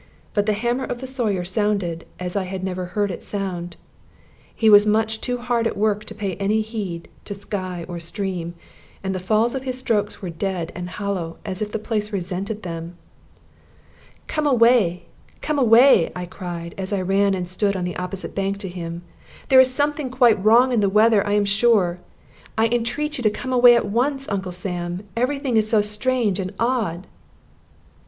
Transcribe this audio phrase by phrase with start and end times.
[0.33, 3.75] But the hammer of the Sawyer sounded as I had never heard it sound.
[4.55, 8.55] He was much too hard at work to pay any heed to sky or stream,
[9.03, 12.63] and the fall of his strokes was dead and hollow, as if the place resented
[12.63, 12.97] them.
[14.25, 15.03] "Come away,
[15.39, 19.03] come away," I cried, as I ran and stood on the opposite bank to him;
[19.49, 21.99] "there is something quite wrong in the weather, I am sure.
[22.57, 25.03] I entreat you to come away at once, Uncle Sam.
[25.15, 27.05] Every thing is so strange and odd."